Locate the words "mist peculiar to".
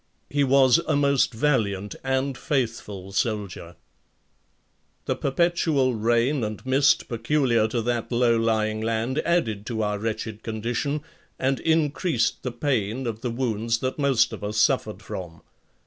6.65-7.83